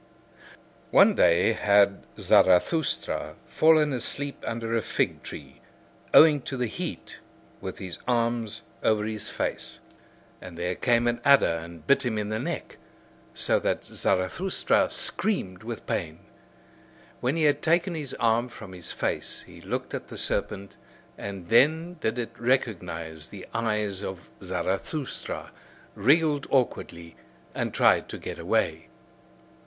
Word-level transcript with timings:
One 0.89 1.13
day 1.13 1.53
had 1.53 2.07
Zarathustra 2.17 3.35
fallen 3.45 3.93
asleep 3.93 4.43
under 4.47 4.75
a 4.75 4.81
fig 4.81 5.21
tree, 5.21 5.61
owing 6.11 6.41
to 6.41 6.57
the 6.57 6.65
heat, 6.65 7.19
with 7.59 7.77
his 7.77 7.99
arms 8.07 8.63
over 8.81 9.03
his 9.05 9.29
face. 9.29 9.79
And 10.41 10.57
there 10.57 10.73
came 10.73 11.05
an 11.05 11.21
adder 11.23 11.45
and 11.61 11.85
bit 11.85 12.03
him 12.03 12.17
in 12.17 12.29
the 12.29 12.39
neck, 12.39 12.77
so 13.35 13.59
that 13.59 13.85
Zarathustra 13.85 14.89
screamed 14.89 15.61
with 15.61 15.85
pain. 15.85 16.21
When 17.19 17.35
he 17.35 17.43
had 17.43 17.61
taken 17.61 17.93
his 17.93 18.15
arm 18.15 18.49
from 18.49 18.73
his 18.73 18.91
face 18.91 19.41
he 19.45 19.61
looked 19.61 19.93
at 19.93 20.07
the 20.07 20.17
serpent; 20.17 20.77
and 21.15 21.49
then 21.49 21.97
did 22.01 22.17
it 22.17 22.31
recognise 22.39 23.27
the 23.27 23.45
eyes 23.53 24.01
of 24.03 24.31
Zarathustra, 24.41 25.51
wriggled 25.93 26.47
awkwardly, 26.49 27.15
and 27.53 27.71
tried 27.71 28.09
to 28.09 28.17
get 28.17 28.39
away. 28.39 28.87